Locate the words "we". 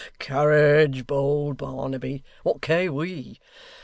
2.91-3.37